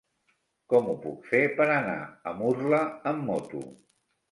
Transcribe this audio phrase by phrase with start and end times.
[0.71, 2.83] Com ho puc fer per anar a Murla
[3.15, 3.65] amb moto?